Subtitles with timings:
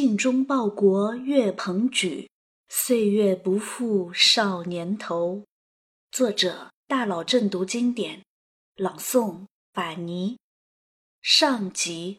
[0.00, 2.30] 尽忠报国岳鹏举，
[2.70, 5.44] 岁月不负少年头。
[6.10, 8.24] 作者：大佬正读经典，
[8.76, 9.44] 朗诵：
[9.74, 10.38] 法尼。
[11.20, 12.18] 上集。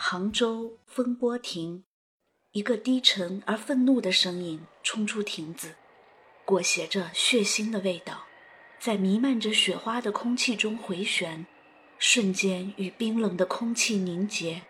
[0.00, 1.82] 杭州风波亭，
[2.52, 5.74] 一个低沉而愤怒的声音冲出亭子，
[6.44, 8.26] 裹挟着血腥的味道，
[8.78, 11.44] 在弥漫着雪花的空气中回旋，
[11.98, 14.62] 瞬间与冰冷的空气凝结，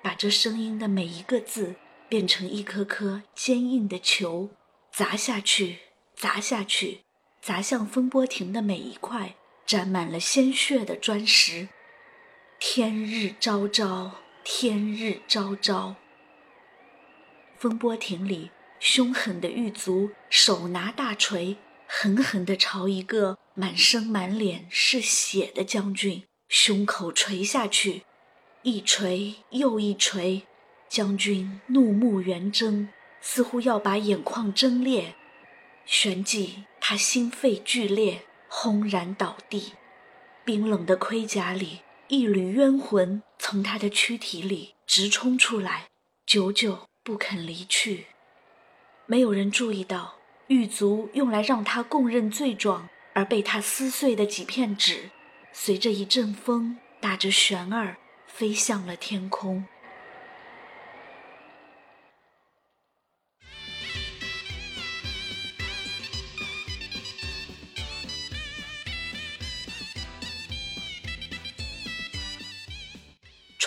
[0.00, 1.74] 把这声音的每一个字
[2.08, 4.50] 变成一颗颗坚硬的球，
[4.92, 5.80] 砸下去，
[6.14, 7.00] 砸下去，
[7.42, 9.34] 砸向风波亭的每一块
[9.66, 11.70] 沾满了鲜血的砖石。
[12.60, 14.12] 天日昭昭，
[14.48, 15.96] 天日昭昭。
[17.58, 21.56] 风波亭里，凶狠的狱卒手拿大锤，
[21.88, 28.04] 狠狠地朝一个满身满脸是血的将军胸口锤下去，
[28.62, 30.44] 一锤又一锤。
[30.88, 32.88] 将军怒目圆睁，
[33.20, 35.16] 似乎要把眼眶睁裂。
[35.84, 39.72] 旋即，他心肺剧烈，轰然倒地。
[40.44, 41.80] 冰冷的盔甲里。
[42.08, 45.88] 一缕冤魂从他的躯体里直冲出来，
[46.24, 48.06] 久久不肯离去。
[49.06, 50.14] 没有人注意到，
[50.46, 55.10] 狱卒用来让他供认罪状而被他撕碎的几片纸，
[55.52, 57.96] 随着一阵风打着旋儿
[58.28, 59.66] 飞向了天空。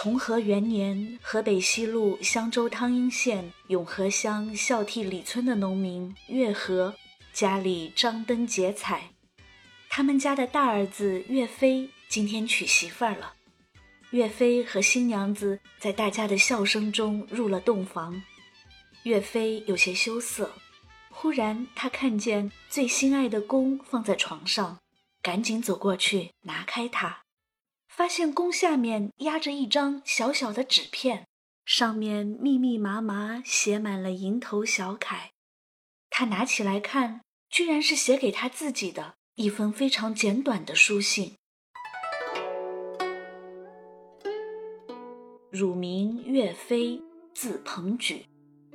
[0.02, 6.96] 重和元年，河北西路襄州汤阴县永和乡孝悌里村的农民岳和
[7.34, 9.10] 家里张灯结彩，
[9.90, 13.34] 他们家的大儿子岳飞今天娶媳妇儿了。
[14.12, 18.24] 岳飞和新娘子在大家的笑声中入了洞房。
[19.04, 20.54] 岳飞有些羞涩，
[21.10, 24.80] 忽然他看见最心爱的弓放在床上，
[25.22, 27.24] 赶紧走过去拿开它。
[28.00, 31.28] 发现弓下面压着一张小小的纸片，
[31.66, 35.32] 上面密密麻麻写满了蝇头小楷。
[36.10, 41.36] 他拿起来看，居然是写给他自己的一封非常简短的书信。
[45.52, 47.02] 汝名岳飞，
[47.34, 48.26] 字鹏举，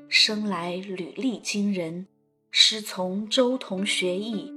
[0.07, 2.07] 生来履历惊人，
[2.51, 4.53] 师从周同学艺。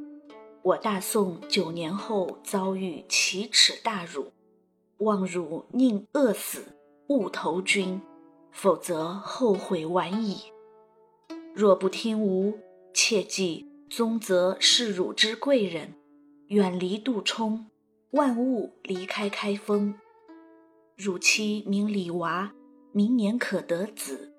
[0.61, 4.33] 我大宋九年后遭遇奇耻大辱。
[4.99, 6.75] 望汝宁饿死，
[7.07, 8.01] 勿投军，
[8.51, 10.51] 否则后悔晚矣。
[11.53, 12.57] 若不听吾，
[12.93, 15.93] 切记宗泽是汝之贵人，
[16.47, 17.67] 远离杜充，
[18.11, 19.93] 万勿离开开封。
[20.95, 22.51] 汝妻名李娃，
[22.91, 24.33] 明年可得子，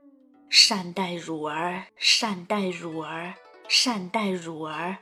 [0.48, 3.34] 善待汝儿，善待汝儿，
[3.68, 4.98] 善待汝儿。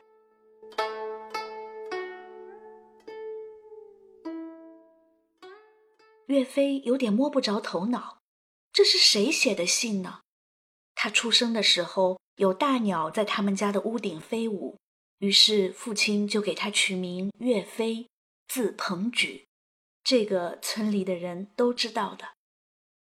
[6.26, 8.18] 岳飞有点摸不着头脑，
[8.72, 10.20] 这是谁写的信呢？
[10.94, 14.76] 他出生的时候有大鸟在他们家的屋顶飞舞，
[15.18, 18.08] 于是父亲就给他取名岳飞，
[18.48, 19.44] 字鹏举。
[20.02, 22.28] 这个村里的人都知道的。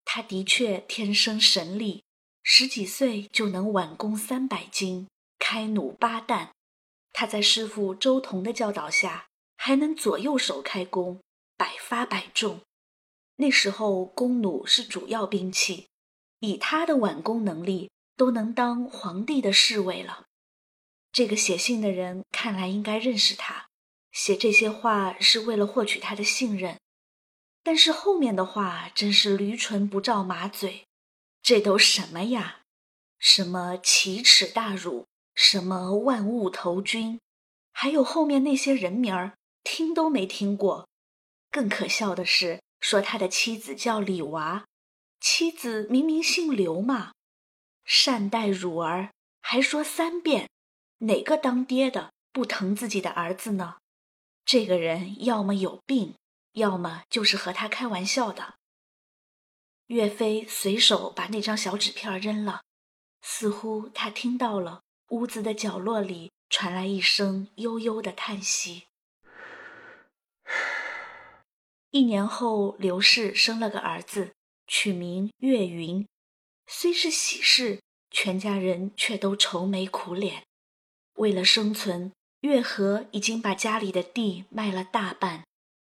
[0.06, 2.04] 他的确天生神力，
[2.44, 5.08] 十几岁就能挽弓三百斤，
[5.40, 6.52] 开弩八弹。
[7.13, 9.28] 他在师傅周同的教导下，
[9.58, 11.20] 还能左右手开弓，
[11.58, 12.62] 百发百中。
[13.38, 15.88] 那时候，弓弩是主要兵器，
[16.39, 20.25] 以他的挽弓能力，都能当皇帝的侍卫了。
[21.12, 23.68] 这个写信的人看来应该认识他，
[24.12, 26.80] 写这些话是为了获取他的信任。
[27.63, 30.86] 但是后面的话真是驴唇不照马嘴，
[31.42, 32.62] 这都什么呀？
[33.19, 35.06] 什么奇耻大辱？
[35.36, 37.19] 什么万物投军？
[37.72, 40.88] 还有后面那些人名儿，听都没听过。
[41.51, 44.65] 更可笑的是，说他的妻子叫李娃，
[45.19, 47.13] 妻子明明姓刘嘛。
[47.83, 50.50] 善待乳儿，还说三遍，
[51.00, 53.77] 哪个当爹的不疼自己的儿子呢？
[54.45, 56.15] 这个人要么有病，
[56.53, 58.56] 要么就是和他开玩笑的。
[59.88, 62.62] 岳飞随手把那张小纸片扔了，
[63.21, 68.88] 似乎他听到了屋子的角落里传来一声悠悠的叹息。
[71.92, 74.34] 一年后，刘氏生了个儿子，
[74.68, 76.06] 取名岳云。
[76.68, 77.81] 虽是喜事，
[78.12, 80.44] 全家人却都愁眉苦脸。
[81.13, 82.12] 为了生存，
[82.42, 85.45] 岳和已经把家里的地卖了大半，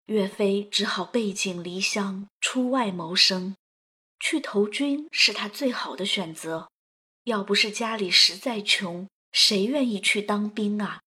[0.06, 3.56] 岳飞只好背井离乡出外谋生。
[4.20, 6.69] 去投军是他最好的选择。
[7.25, 11.00] 要不是家里实在穷，谁愿意去当兵啊？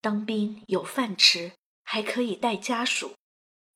[0.00, 1.52] 当兵有饭吃，
[1.82, 3.14] 还可以带家属。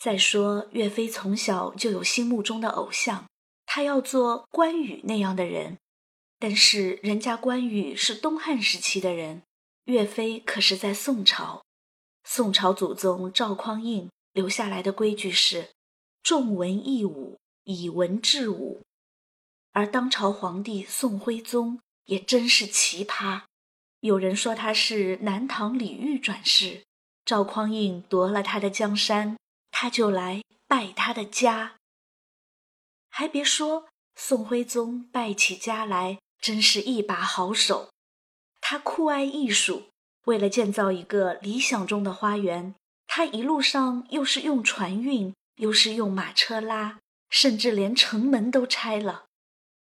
[0.02, 3.26] 再说，岳飞从小就有心目中的偶像，
[3.64, 5.78] 他要做关羽那样的人。
[6.40, 9.44] 但是人家关羽是东汉时期的人，
[9.84, 11.62] 岳飞可是在宋朝。
[12.25, 15.70] 宋朝祖宗赵匡胤留下来的规矩是：
[16.25, 18.82] 重文抑武，以文治武。
[19.70, 23.43] 而当朝皇帝宋徽宗也真是奇葩，
[24.00, 26.82] 有人说他是南唐李煜转世，
[27.25, 29.37] 赵匡胤夺了他的江山。
[29.72, 31.74] 他就来拜他的家，
[33.08, 37.90] 还别说，宋徽宗败起家来真是一把好手。
[38.60, 39.88] 他酷爱艺术，
[40.26, 42.76] 为了建造一个理想中的花园，
[43.08, 49.25] 他一路上又是用船运，又是用马车拉，甚至连城门都拆了。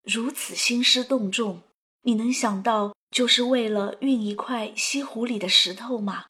[0.01, 1.61] 如此兴师动众，
[2.01, 6.25] 你能想到就是为了运一块西湖里的石头吗？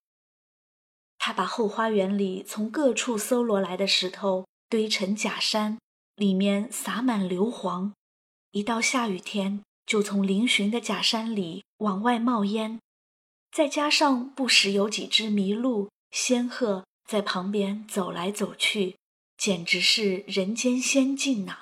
[1.24, 5.78] 他把后花园里从各处搜罗来的石头堆成假山，
[6.16, 7.92] 里面撒满硫磺，
[8.50, 12.80] 一到下雨天就从嶙峋的假山里往外冒烟。
[13.52, 18.98] 再加上不时有几只麋鹿、仙鹤在旁边走来走去，
[19.38, 21.60] 简直是人间仙境呐。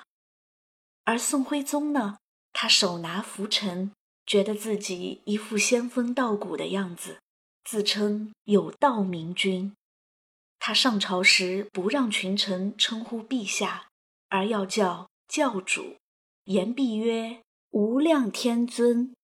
[1.04, 2.16] 而宋徽宗呢，
[2.54, 3.92] 他手拿拂尘，
[4.24, 7.18] 觉得自己一副仙风道骨的样子。
[7.70, 9.76] 自称有道明君，
[10.58, 13.90] 他上朝时不让群臣称呼陛下，
[14.28, 15.94] 而要叫教主，
[16.46, 19.14] 言必曰无量天尊。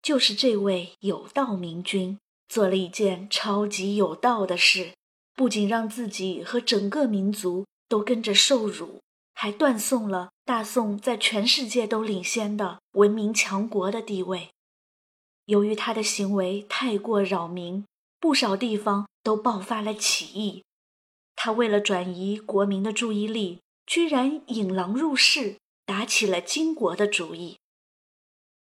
[0.00, 2.18] 就是这位有道明君
[2.48, 4.94] 做了一件超级有道的事，
[5.34, 9.02] 不仅让自己和整个民族都跟着受辱，
[9.34, 14.48] 还断送了大宋在全世界都领先的文明强国的地位。
[15.46, 17.84] 由于他的行为太过扰民，
[18.20, 20.62] 不少地方都爆发了起义。
[21.34, 27.58] 他为了转移国民的注意力，居然引狼入室，打起了金国的主意。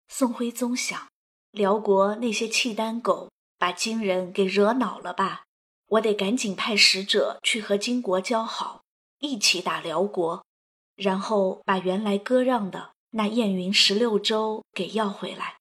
[0.07, 1.07] 宋徽宗想，
[1.51, 5.43] 辽国那些契丹狗把金人给惹恼了吧？
[5.87, 8.81] 我得赶紧派使者去和金国交好，
[9.19, 10.43] 一起打辽国，
[10.95, 15.57] 然后把原来割让的那燕云十六州给要回来。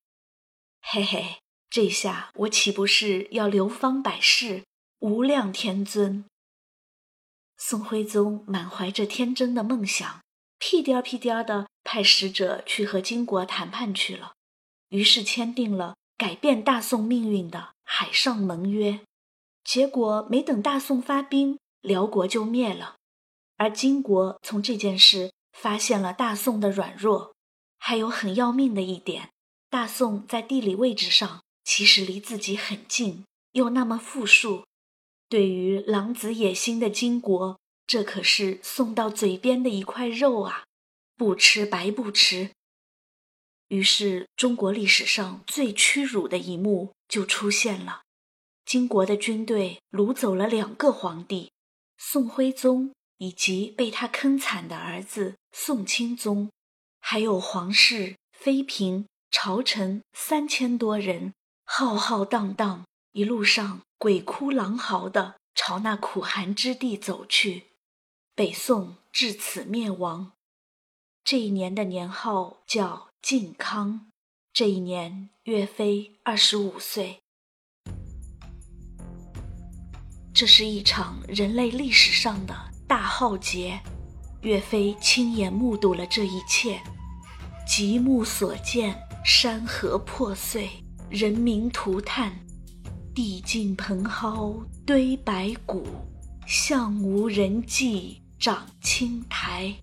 [0.87, 4.63] 嘿嘿，这下我岂不是要流芳百世、
[4.99, 6.25] 无量天尊？
[7.57, 10.21] 宋徽宗满怀着天真的梦想，
[10.59, 14.33] 屁颠儿屁颠儿的派使者去和金国谈判去了，
[14.89, 18.99] 于是签订了改变大宋命运的海上盟约。
[19.63, 22.95] 结果没等大宋发兵，辽国就灭了。
[23.57, 27.33] 而金国从这件事发现了大宋的软弱，
[27.79, 29.31] 还有很要命的一点。
[29.69, 34.65] 大宋在地理位置上其实离自己很近，又那么富庶，
[35.27, 40.63] 对于狼子野心的金国，这可是送到嘴边的一块肉啊！
[41.17, 42.51] 不吃白不吃。
[43.69, 48.03] 于是，中国历史上最屈辱的一幕就出现了：
[48.63, 51.51] 金国的军队掳走了两个皇帝，
[51.97, 56.51] 宋徽宗以及被他坑惨的儿子宋钦宗，
[56.99, 59.07] 还有皇室妃嫔。
[59.37, 61.33] 朝臣三千多人，
[61.65, 67.63] 浩浩荡荡，一路上鬼哭狼嚎的朝那苦寒之地走去。
[68.33, 70.31] 北宋至此灭亡。
[71.25, 74.09] 这一年的年号叫靖康。
[74.53, 77.19] 这一年，岳飞二十五岁。
[80.33, 82.55] 这是一场人类历史上的
[82.87, 83.81] 大浩劫，
[84.43, 86.81] 岳飞亲眼目睹了这一切，
[87.67, 89.04] 极目所见。
[89.27, 90.69] 山河破碎，
[91.09, 92.31] 人民涂炭，
[93.15, 95.83] 地尽蓬蒿堆白骨，
[96.45, 99.73] 向无人迹长青苔。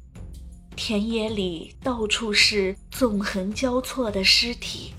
[0.76, 4.94] 田野里到处是纵横交错的尸体，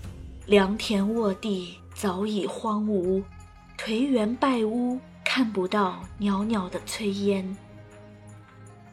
[0.45, 3.23] 良田沃地早已荒芜，
[3.77, 7.55] 颓垣败屋，看不到袅袅的炊烟。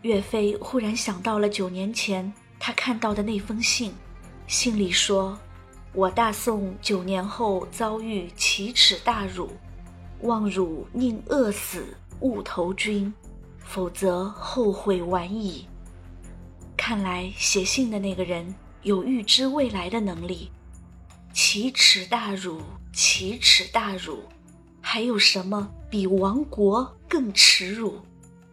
[0.02, 3.92] 岳飞忽然想到了九年前他看到的那封信，
[4.50, 5.38] 信里说
[5.95, 9.49] ：“我大宋九年后遭遇奇耻大辱，
[10.23, 13.14] 望汝宁饿死勿投军，
[13.61, 15.69] 否则后悔晚矣。”
[16.76, 18.52] 看来写信的那个人
[18.83, 20.50] 有预知未来的能力。
[21.33, 22.61] 奇耻大辱，
[22.92, 24.19] 奇耻大辱，
[24.80, 28.00] 还有什么比亡国更耻辱？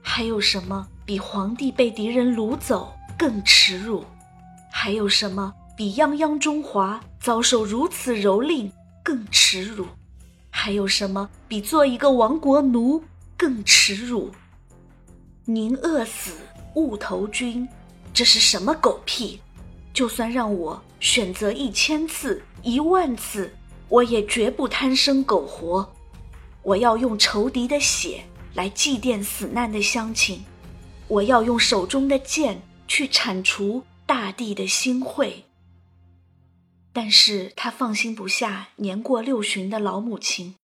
[0.04, 4.06] 还有什么比皇帝被敌人掳走更耻辱？
[4.72, 8.68] 还有什么比泱泱中华遭受如此蹂躏
[9.04, 9.86] 更耻辱？
[10.50, 13.04] 还有什么比做一个亡国奴
[13.38, 14.32] 更耻辱？
[15.46, 16.32] 宁饿死
[16.74, 17.70] 勿投军。
[18.12, 19.40] 这是什么狗屁！
[19.94, 23.54] 就算让我选择一千次、一万次，
[23.88, 25.88] 我也绝不贪生苟活。
[26.64, 28.24] 我要用仇敌的血
[28.56, 30.44] 来祭奠死难的乡亲，
[31.08, 35.32] 我要用手中的剑去铲除大地的心秽。
[36.98, 40.56] 但是他放心不下年过六旬的老母亲，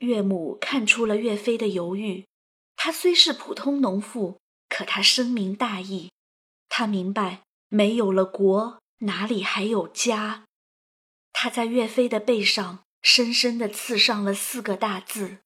[0.00, 2.26] 岳母看出了岳飞的犹豫。
[2.76, 6.10] 他虽是普通农妇，可他深明大义。
[6.68, 10.44] 他明白，没有了国，哪里还有家？
[11.32, 15.38] 他在岳飞的背上深深地刺上了四个大字。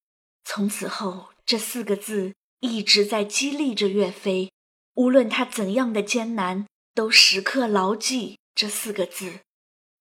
[0.44, 4.50] 从此后，这四个字一直在激励着岳飞，
[4.94, 9.38] 无论他怎样的艰难，都时刻牢记这四个字：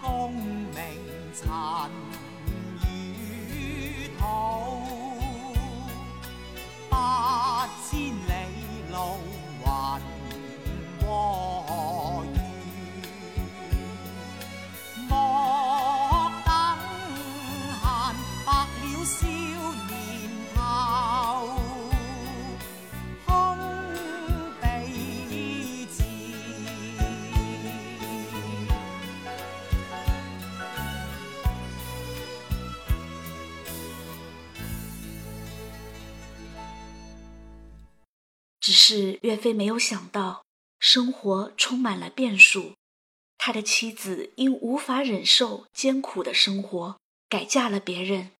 [0.00, 0.32] 功
[0.74, 0.82] 名
[1.34, 1.48] 尘
[38.92, 40.44] 是岳飞没有想到，
[40.80, 42.74] 生活充满了变数。
[43.38, 48.32] 他的妻子因无法忍受艰苦的生活，改嫁了别人。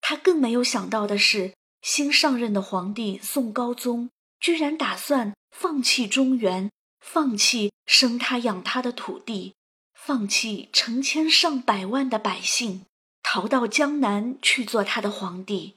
[0.00, 4.08] 他更没有想到的是，新上任的皇帝宋高宗
[4.38, 6.70] 居然打算放弃中原，
[7.00, 9.56] 放弃生他养他的土地，
[9.94, 12.86] 放弃成千上百万的百姓，
[13.24, 15.74] 逃到江南去做他的皇帝。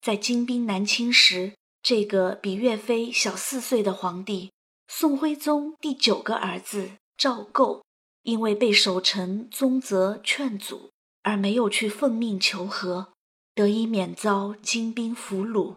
[0.00, 1.52] 在金兵南侵时。
[1.84, 4.50] 这个比岳飞小四岁的皇帝，
[4.88, 7.84] 宋徽宗第九个儿子赵构，
[8.22, 10.92] 因为被守臣宗泽劝阻，
[11.24, 13.12] 而没有去奉命求和，
[13.54, 15.76] 得以免遭金兵俘虏。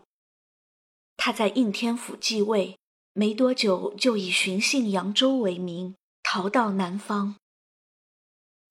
[1.18, 2.80] 他在应天府继位
[3.12, 7.36] 没多久，就以寻衅扬州为名逃到南方。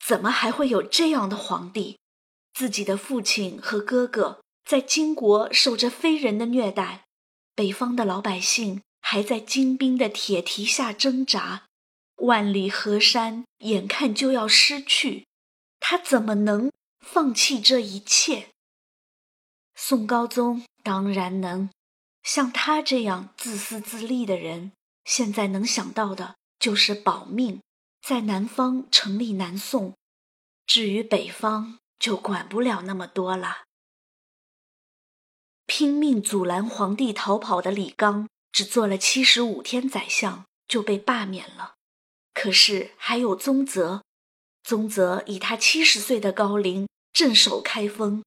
[0.02, 1.98] 怎么还会有这样的皇帝？
[2.54, 7.02] 自己的父亲和哥哥在金国受着非人的虐待。
[7.56, 11.64] 北方的老百姓还在金兵的铁蹄下挣扎，
[12.16, 15.26] 万里河山眼看就要失去，
[15.80, 16.70] 他怎么能
[17.00, 18.50] 放弃这一切？
[19.74, 21.70] 宋高宗当然能，
[22.22, 24.72] 像他这样自私自利的人，
[25.04, 27.62] 现在能想到的就是保命，
[28.02, 29.94] 在南方成立南宋，
[30.66, 33.65] 至于北方就管不了那么多了。
[35.66, 41.74] 拼命阻拦皇帝逃跑的李纲，只做了七十五天宰相就被罢免了。
[42.32, 44.04] 可是还有宗泽，
[44.62, 48.22] 宗泽以他七十岁的高龄镇守开封，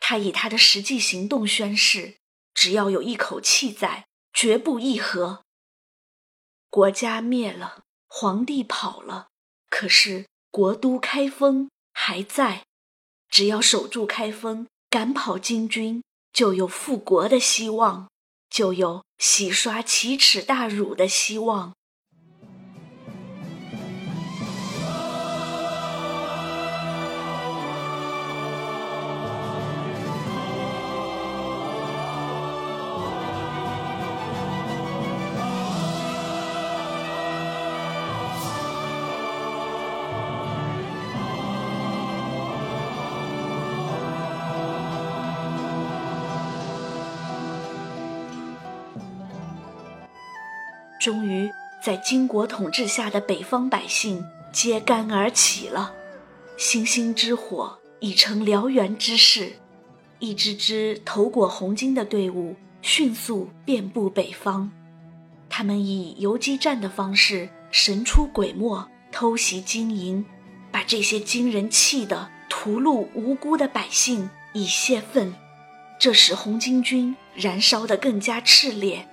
[0.00, 2.16] 他以他的实际行动宣誓：
[2.54, 5.42] 只要有一口气在，绝不议和。
[6.70, 9.28] 国家灭了，皇帝跑了，
[9.68, 12.64] 可是国都开封还在。
[13.28, 16.02] 只要守住开封，赶跑金军，
[16.38, 18.08] 就有复国的希望，
[18.48, 21.74] 就有洗刷奇耻大辱的希望。
[50.98, 51.50] 终于，
[51.82, 55.92] 在金国统治下的北方百姓揭竿而起了，
[56.56, 59.52] 星星之火已成燎原之势，
[60.18, 64.70] 一支支头裹红巾的队伍迅速遍布北方。
[65.48, 70.24] 他们以游击战的方式神出鬼没，偷袭金营，
[70.72, 75.32] 把这些金人气得屠戮无辜的百姓以泄愤，
[75.98, 79.06] 这使红巾军燃烧得更加炽烈。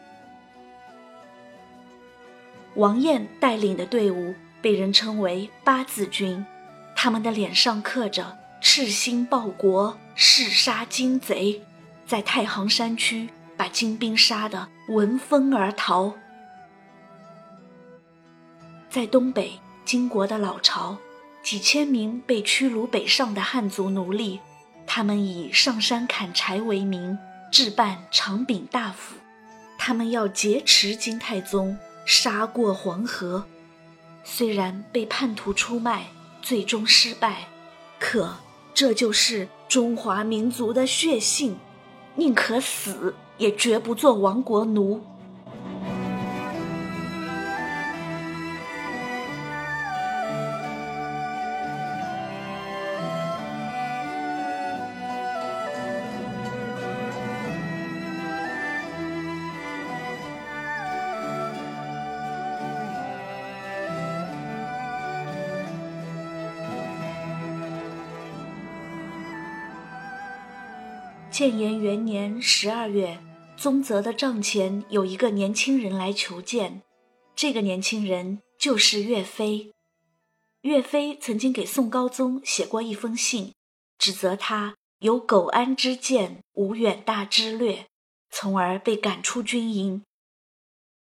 [2.75, 6.45] 王彦带领的队伍被人称为八字军，
[6.93, 11.61] 他们的脸上刻着“赤心报国，誓杀金贼”，
[12.05, 16.13] 在太行山区把金兵杀得闻风而逃。
[18.89, 19.53] 在东北
[19.85, 20.97] 金国的老巢，
[21.41, 24.41] 几千名被驱逐北上的汉族奴隶，
[24.85, 27.17] 他们以上山砍柴为名，
[27.49, 29.15] 置办长柄大斧，
[29.77, 31.77] 他们要劫持金太宗。
[32.05, 33.45] 杀过黄河，
[34.23, 36.07] 虽然被叛徒出卖，
[36.41, 37.47] 最终失败，
[37.99, 38.35] 可
[38.73, 41.57] 这就是中华民族的血性，
[42.15, 45.03] 宁可死，也绝不做亡国奴。
[71.35, 73.19] 建炎元年十二月，
[73.57, 76.81] 宗泽的帐前有一个年轻人来求见。
[77.35, 79.73] 这个年轻人就是岳飞。
[80.61, 83.51] 岳飞曾经给宋高宗写过一封信，
[83.97, 87.85] 指责他有苟安之见，无远大之略，
[88.29, 90.03] 从而被赶出军营。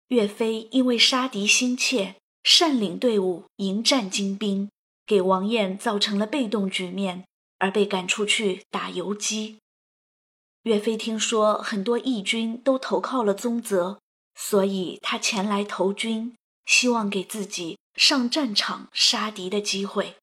[0.08, 4.72] 岳飞因为杀敌心切，擅领队伍迎战金兵，
[5.06, 7.24] 给王彦造成了被动局面，
[7.60, 9.60] 而被赶出去打游击。
[10.64, 14.00] 岳飞听说很多义军都投靠了宗泽，
[14.34, 20.16] 所以他前来投军，希望给自己上战场杀敌的机会。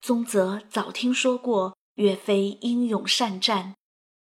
[0.00, 3.74] 宗泽早听说过岳飞英勇善战，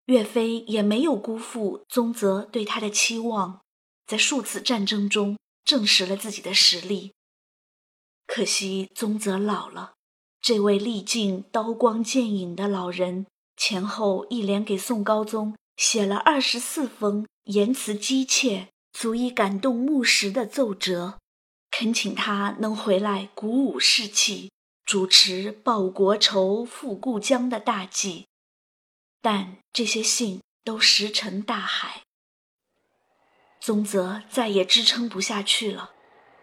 [0.06, 3.62] 岳飞也没有辜负宗泽对他的期望，
[4.06, 7.14] 在数次战争中证实了自己的实力。
[8.28, 9.94] 可惜宗泽老了，
[10.40, 13.26] 这位历尽刀光剑影的老人。
[13.60, 21.20] 前后一连给宋高宗写了二十四封言辞激切、足以感动木石的奏折，
[21.70, 24.50] 恳请他能回来鼓舞士气，
[24.86, 28.28] 主持报国仇、复故疆的大计。
[29.22, 32.04] 但这些信都石沉大海。
[33.60, 35.92] 宗泽再也支撑不下去了，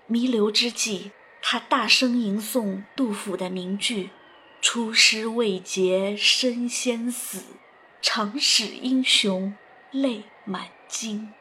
[0.07, 4.11] 弥留之际，他大声吟诵杜甫的名句。
[4.61, 7.43] 出师未捷身先死，
[8.03, 9.55] 长使英雄
[9.91, 11.33] 泪满襟，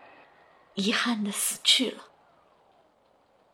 [0.75, 2.05] 遗憾的死去了。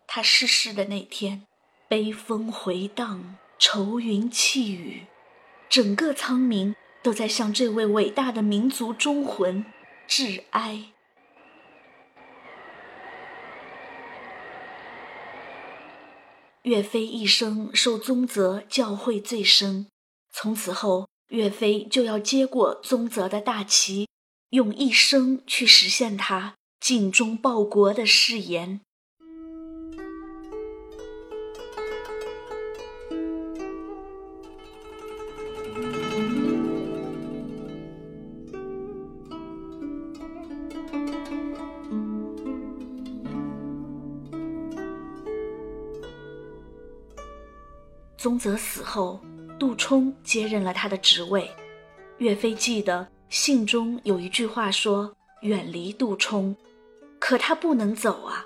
[0.07, 1.47] 他逝世的那天，
[1.87, 5.05] 悲风回荡，愁云泣雨，
[5.69, 9.65] 整个苍冥都在向这位伟大的民族忠魂
[10.05, 10.91] 致哀。
[16.63, 19.87] 岳飞一生受宗泽教诲最深，
[20.31, 24.07] 从此后，岳飞就要接过宗泽的大旗，
[24.51, 28.81] 用一生去实现他尽忠报国的誓言。
[48.21, 49.19] 宗泽死后，
[49.57, 51.49] 杜充接任了他的职位。
[52.19, 56.55] 岳飞记得信中有一句话说：“远离杜充。”
[57.17, 58.45] 可他不能走啊，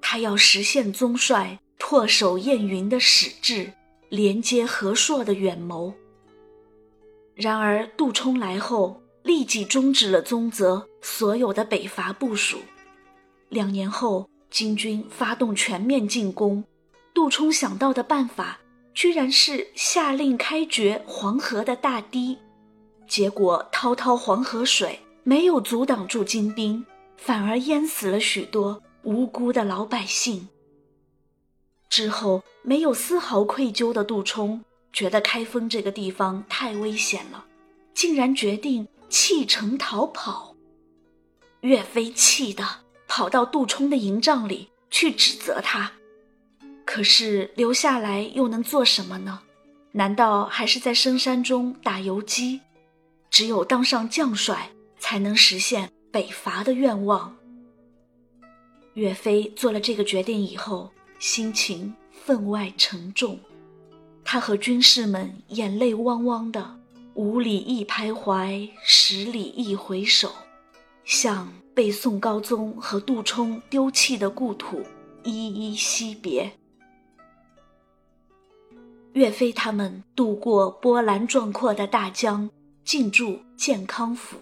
[0.00, 3.72] 他要实现宗帅唾手燕云的矢志，
[4.10, 5.92] 连接河朔的远谋。
[7.34, 12.58] 然而杜充来后，立即终止了宗泽所有的北伐部署。
[13.48, 16.62] 两年后，金军发动全面进攻，
[17.12, 18.60] 杜充想到的办法，
[18.96, 22.38] 居然是下令开掘黄河的大堤。
[23.06, 26.82] 结果滔滔黄河水没有阻挡住金兵，
[27.18, 30.48] 反而淹死了许多无辜的老百姓。
[31.90, 37.44] 之后，没有丝毫愧疚的杜充觉得开封这个地方太危险了，
[37.92, 40.56] 竟然决定弃城逃跑。
[41.60, 42.64] 岳飞气得
[43.06, 45.92] 跑到杜充的营帐里去指责他，
[46.86, 49.42] 可是留下来又能做什么呢？
[49.92, 52.62] 难道还是在深山中打游击？
[53.28, 57.36] 只有当上将帅，才能实现北伐的愿望。
[58.94, 60.90] 岳飞做了这个决定以后。
[61.18, 63.40] 心情分外沉重，
[64.22, 66.78] 他和军士们眼泪汪汪的，
[67.14, 70.30] 五里一徘徊，十里一回首，
[71.06, 74.84] 向被宋高宗和杜充丢弃的故土
[75.24, 76.52] 依依惜别。
[79.16, 82.50] 岳飞他们渡过波澜壮阔的大江，
[82.84, 84.36] 进驻建康府，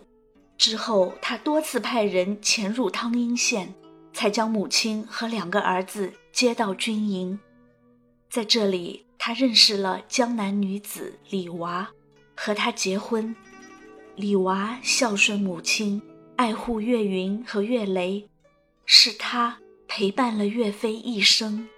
[0.58, 3.72] 之后他多次派人潜入汤阴县，
[4.12, 6.12] 才将母亲和两个儿子。
[6.32, 7.38] 接到军营，
[8.28, 11.88] 在这里，他认识了江南女子李娃，
[12.34, 13.32] 和她结婚。
[14.16, 16.02] 李娃孝顺母亲，
[16.34, 18.28] 爱护岳云和岳雷，
[18.84, 21.68] 是他陪伴了岳飞一生。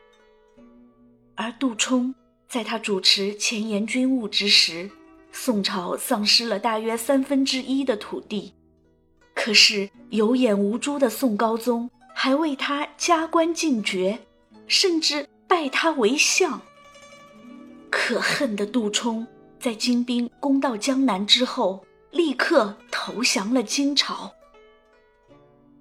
[1.35, 2.15] 而杜充
[2.57, 4.91] 在他主持前沿军务之时，
[5.31, 8.55] 宋朝丧失了大约三分之一的土地，
[9.35, 14.19] 可是有眼无珠的宋高宗还为他加官进爵。
[14.67, 16.59] 甚至拜他为相。
[17.91, 19.27] 可恨的杜充
[19.61, 24.33] 在金兵攻到江南之后，立刻投降了金朝。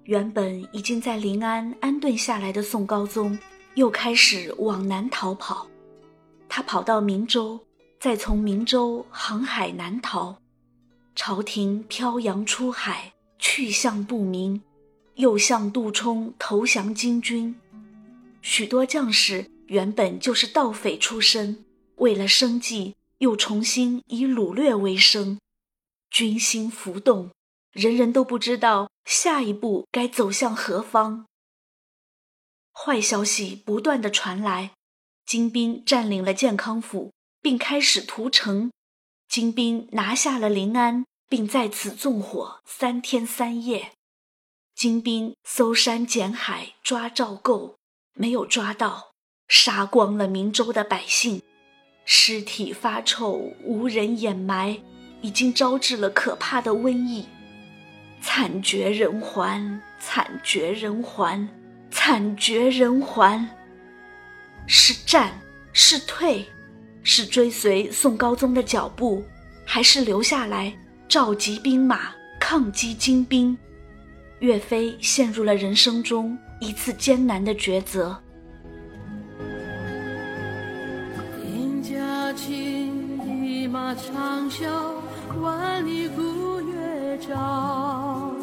[0.04, 3.38] 原本已经在临安安顿下来的宋高宗，
[3.76, 5.66] 又开始往南逃跑。
[6.48, 7.66] 他跑到明州，
[7.98, 10.40] 再从明州航海南逃。
[11.14, 14.62] 朝廷飘洋出海，去向不明，
[15.14, 17.58] 又向杜充投降金军。
[18.42, 21.64] 许多将士原本就是盗匪出身，
[21.96, 25.40] 为了生计，又重新以掳掠为生，
[26.10, 27.30] 军心浮动，
[27.72, 31.26] 人人都不知道下一步该走向何方。
[32.72, 34.72] 坏消息不断的传来，
[35.26, 37.12] 金兵占领了建康府，
[37.42, 38.70] 并开始屠城。
[39.28, 43.90] 金兵拿下了临安，并在此纵火三天三夜。
[44.76, 47.74] 金兵搜山捡海，抓赵构。
[48.14, 49.12] 没有抓到，
[49.48, 51.42] 杀光了明州的百姓，
[52.04, 53.32] 尸体发臭，
[53.64, 54.80] 无人掩埋，
[55.22, 57.26] 已经招致了可怕的瘟疫，
[58.22, 61.48] 惨绝人寰，惨绝人寰，
[61.90, 63.55] 惨绝人寰。
[64.66, 65.32] 是战，
[65.72, 66.44] 是退，
[67.02, 69.24] 是追随宋高宗的脚步，
[69.64, 70.76] 还是留下来
[71.08, 73.56] 召集兵马抗击金兵？
[74.40, 76.36] 岳飞陷入了人生中。
[76.58, 78.18] 一次艰难的抉择。
[81.42, 84.64] 天驾轻，一马长啸，
[85.38, 88.34] 万里孤月照。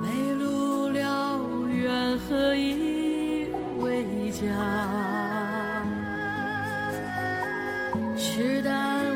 [0.00, 2.87] 梅路辽远，何以
[4.40, 4.46] 家？
[8.16, 9.07] 是的。